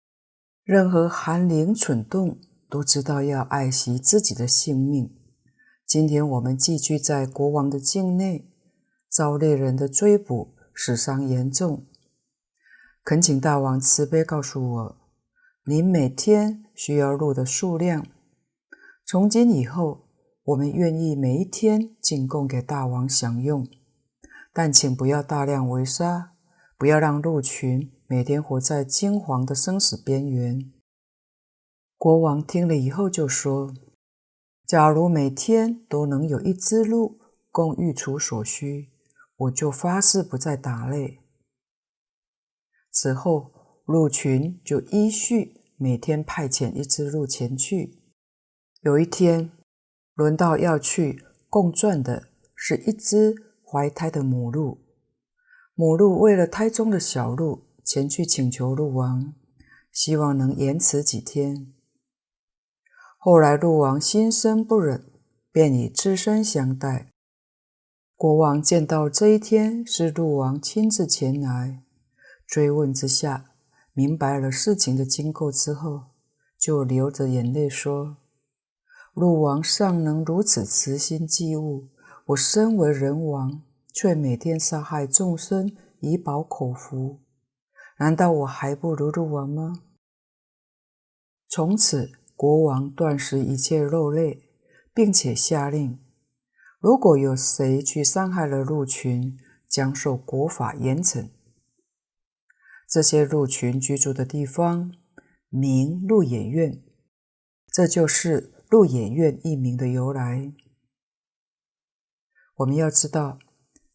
[0.66, 5.16] 任何寒灵蠢动都知道要爱惜自己的性命。
[5.86, 8.50] 今天我们寄居在国王的境内，
[9.08, 11.86] 遭猎人的追捕，死伤严重。
[13.04, 15.01] 恳请大王慈悲告诉我，
[15.66, 18.08] 您每天需要鹿的数量。
[19.06, 20.08] 从今以后，
[20.44, 23.68] 我们愿意每一天进贡给大王享用，
[24.52, 26.30] 但请不要大量围杀。”
[26.82, 30.74] 不要让鹿群每天活在惊惶的生死边缘。
[31.96, 33.72] 国王听了以后就说
[34.66, 37.20] ：“假如每天都能有一只鹿
[37.52, 38.90] 供御厨所需，
[39.36, 41.20] 我就发誓不再打猎。”
[42.90, 43.51] 此后，
[43.92, 48.00] 鹿群就依序每天派遣一只鹿前去。
[48.82, 49.52] 有一天，
[50.16, 54.80] 轮到要去共转的是一只怀胎的母鹿。
[55.76, 59.34] 母鹿为了胎中的小鹿，前去请求鹿王，
[59.92, 61.74] 希望能延迟几天。
[63.20, 65.12] 后来鹿王心生不忍，
[65.52, 67.12] 便以只身相待。
[68.16, 71.84] 国王见到这一天是鹿王亲自前来，
[72.48, 73.51] 追问之下，
[74.02, 76.06] 明白了事情的经过之后，
[76.58, 78.18] 就流着眼泪说
[79.14, 81.90] ：“鹿王尚能如此慈心济物，
[82.26, 83.62] 我身为人王。”
[83.94, 87.20] 却每天杀害众生以饱口福，
[88.00, 89.82] 难道我还不如鹿王吗？
[91.50, 94.50] 从此，国王断食一切肉类，
[94.94, 96.00] 并且下令：
[96.80, 99.38] 如果有谁去伤害了鹿群，
[99.68, 101.28] 将受国法严惩。
[102.92, 104.94] 这些鹿群居住的地方
[105.48, 106.84] 名鹿野苑，
[107.72, 110.52] 这就是鹿野苑一名的由来。
[112.58, 113.40] 我们要知道。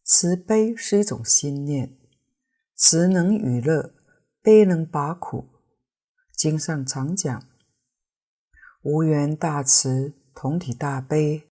[0.08, 1.98] 慈悲是一种心念，
[2.76, 3.92] 慈能与乐，
[4.40, 5.48] 悲能拔苦。
[6.32, 7.42] 经上常讲
[8.82, 11.50] ：“无缘大慈，同体大悲。”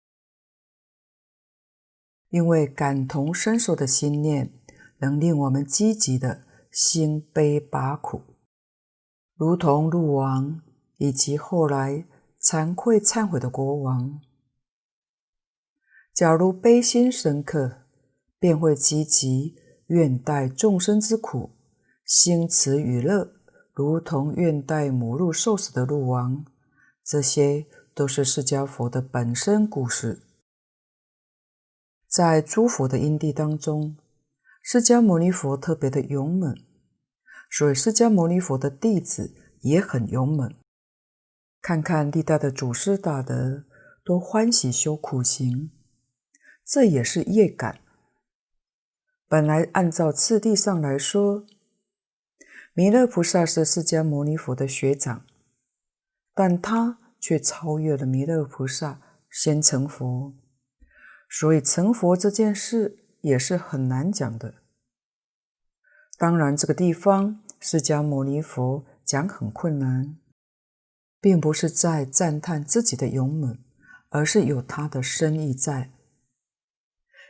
[2.29, 4.51] 因为感同身受的心念，
[4.97, 6.47] 能令我们积极的
[6.81, 8.21] 心悲拔苦，
[9.35, 10.61] 如同鹿王
[10.95, 12.05] 以及后来
[12.41, 14.21] 惭愧忏悔的国王。
[16.13, 17.81] 假如悲心深刻，
[18.39, 19.57] 便会积极
[19.87, 21.49] 愿代众生之苦，
[22.05, 23.29] 心慈与乐，
[23.73, 26.45] 如同愿代母鹿受死的鹿王。
[27.03, 30.21] 这些都是释迦佛的本身故事。
[32.07, 33.97] 在诸佛的因地当中，
[34.63, 36.55] 释迦牟尼佛特别的勇猛，
[37.49, 40.53] 所以释迦牟尼佛的弟子也很勇猛。
[41.61, 43.65] 看看历代的祖师大德
[44.05, 45.71] 都欢喜修苦行，
[46.63, 47.81] 这也是业感。
[49.27, 51.45] 本来按照次第上来说，
[52.73, 55.25] 弥勒菩萨是释迦牟尼佛的学长，
[56.33, 60.33] 但他却超越了弥勒菩萨，先成佛。
[61.29, 64.58] 所以成佛这件事也是很难讲的。
[66.19, 70.15] 当然，这个地方释迦牟尼佛讲很困难，
[71.19, 73.57] 并不是在赞叹自己的勇猛，
[74.09, 75.89] 而是有他的深意在。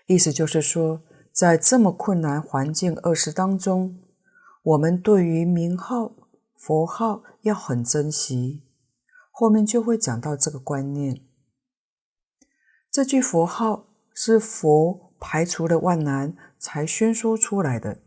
[0.07, 1.03] 意思就是说。
[1.31, 3.99] 在这么困难环境恶世当中，
[4.61, 6.11] 我们对于名号、
[6.57, 8.63] 佛号要很珍惜。
[9.31, 11.21] 后面就会讲到这个观念。
[12.91, 18.01] 这句佛号是佛排除了万难才宣说出来的，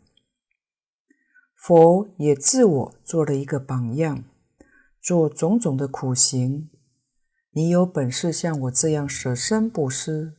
[1.62, 4.24] 佛也自我做了一个榜样，
[5.00, 6.68] 做种种的苦行。
[7.52, 10.34] 你有本事像我这样舍身布施。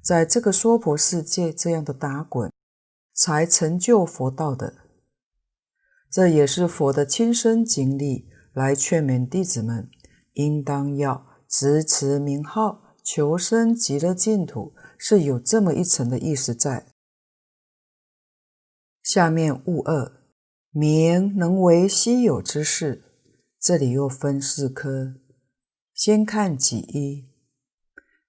[0.00, 2.52] 在这个娑婆世界这样的打滚，
[3.12, 4.74] 才成就佛道的。
[6.08, 9.90] 这也是佛的亲身经历，来劝勉弟子们，
[10.34, 16.86] 应当要执持名号，求生极乐净土，是有这么一层的意思在。
[19.02, 20.19] 下面物二，
[20.72, 23.02] 名能为稀有之事，
[23.58, 25.16] 这里又分四科，
[25.92, 27.28] 先看己一，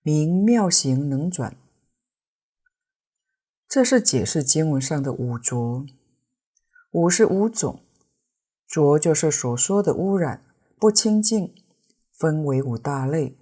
[0.02, 1.56] 名妙行能转。
[3.70, 5.86] 这是解释经文上的五浊，
[6.94, 7.86] 五是五种，
[8.66, 10.44] 浊就是所说的污染、
[10.80, 11.54] 不清净，
[12.12, 13.38] 分为五大类。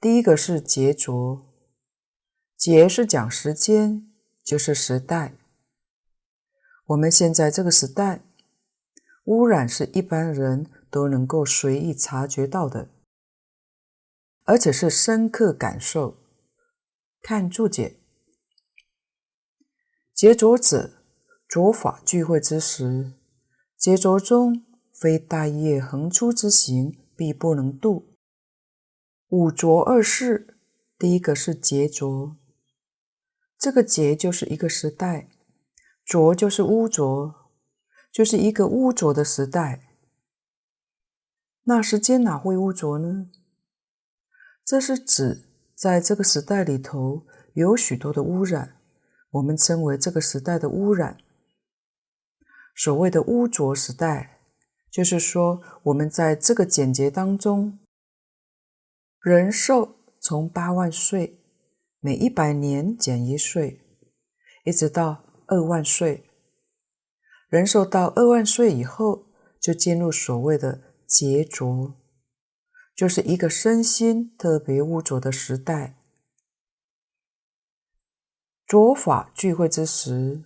[0.00, 1.46] 第一个是劫浊，
[2.56, 4.10] 劫是讲时间，
[4.42, 5.36] 就是时代。
[6.86, 8.24] 我们现在这个时代，
[9.24, 12.88] 污染是一般人都能够随意察觉到的，
[14.44, 16.18] 而且是深刻感受。
[17.22, 18.00] 看注解，
[20.12, 20.90] 劫浊者，
[21.46, 23.12] 浊法聚会之时，
[23.78, 28.16] 劫浊中非大业横出之行，必不能度。
[29.28, 30.58] 五浊二世，
[30.98, 32.36] 第一个是劫浊，
[33.56, 35.28] 这个劫就是一个时代，
[36.12, 37.34] 浊就是污浊，
[38.12, 39.80] 就是一个污浊的时代。
[41.62, 43.30] 那时间哪会污浊呢？
[44.62, 45.48] 这是指。
[45.74, 48.76] 在这个时代里头，有许多的污染，
[49.30, 51.16] 我们称为这个时代的污染。
[52.76, 54.38] 所谓的污浊时代，
[54.90, 57.80] 就是说我们在这个简洁当中，
[59.22, 61.40] 人寿从八万岁，
[61.98, 63.80] 每一百年减一岁，
[64.64, 66.24] 一直到二万岁。
[67.50, 69.26] 人寿到二万岁以后，
[69.60, 71.94] 就进入所谓的劫浊。
[72.96, 75.98] 就是一个身心特别污浊的时代，
[78.66, 80.44] 浊法聚会之时，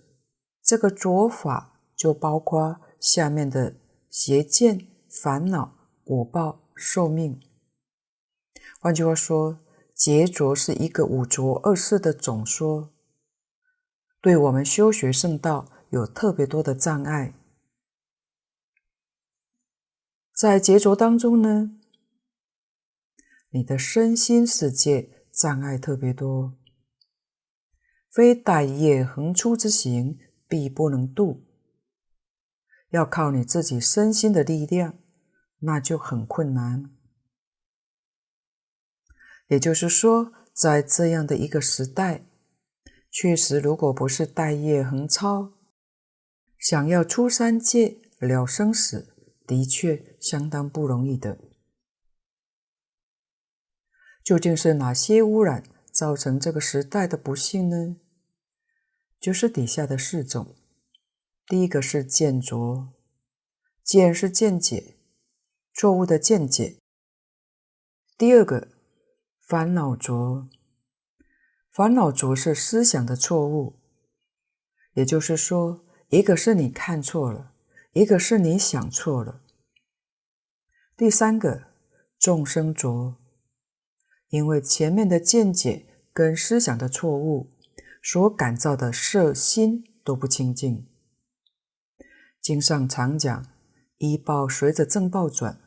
[0.61, 3.75] 这个浊法就包括下面的
[4.09, 7.39] 邪见、烦恼、果报、寿命。
[8.79, 9.59] 换句话说，
[9.93, 12.93] 劫浊是一个五浊二世的总说，
[14.21, 17.33] 对我们修学圣道有特别多的障碍。
[20.33, 21.79] 在劫浊当中呢，
[23.49, 26.57] 你的身心世界障碍特别多，
[28.11, 31.43] 非歹业横出之行，必不能度。
[32.89, 34.99] 要靠你自己身心的力量，
[35.59, 36.91] 那就很困难。
[39.47, 42.26] 也就是说，在这样的一个时代，
[43.09, 45.53] 确实，如果不是待业横超，
[46.59, 51.39] 想要出三界了生死，的确相当不容易的。
[54.23, 57.97] 究竟是哪些污染造成这个时代的不幸呢？
[59.19, 60.55] 就是底下的四种。
[61.47, 62.93] 第一个是见浊，
[63.83, 64.97] 见是见解，
[65.73, 66.77] 错误的见解。
[68.17, 68.67] 第二个
[69.47, 70.49] 烦恼浊，
[71.77, 73.75] 烦恼浊是思想的错误，
[74.93, 77.53] 也就是说，一个是你看错了，
[77.93, 79.43] 一个是你想错了。
[80.97, 81.65] 第三个
[82.17, 83.17] 众生浊。
[84.29, 87.51] 因为前面的见解跟思想的错误，
[88.01, 90.87] 所感造的色心都不清净。
[92.41, 93.45] 经上常讲，
[93.99, 95.61] 依报随着正报转，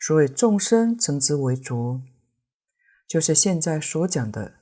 [0.00, 2.02] 所以众生称之为浊，
[3.06, 4.57] 就是现在所讲的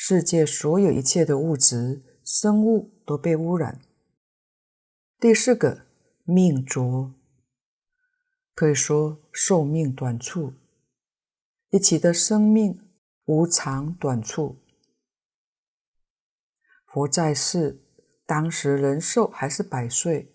[0.00, 3.80] 世界所有一切的物质生物都被污染。
[5.18, 5.86] 第四个
[6.22, 7.12] 命浊，
[8.54, 10.54] 可以说寿命短促。
[11.70, 12.80] 一起的生命
[13.24, 14.60] 无常短促。
[16.86, 17.82] 佛在世，
[18.24, 20.32] 当时人寿还是百岁，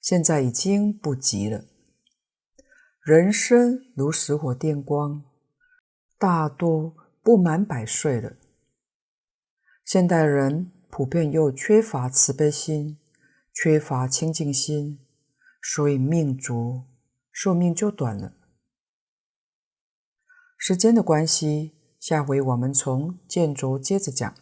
[0.00, 1.66] 现在已经不及了。
[3.02, 5.22] 人生如石火电光，
[6.16, 8.38] 大多不满百岁了。
[9.84, 12.98] 现代人普遍又缺乏慈悲心，
[13.52, 14.98] 缺乏清净心，
[15.62, 16.84] 所以命浊，
[17.30, 18.32] 寿命就短了。
[20.56, 24.34] 时间的关系，下回我们从建筑接着讲。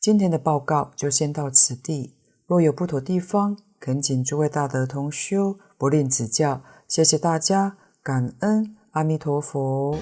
[0.00, 2.16] 今天的报告就先到此地，
[2.46, 6.64] 若有不妥地方，恳请诸位大德同修不吝指教。
[6.88, 9.98] 谢谢大家，感恩阿弥陀佛。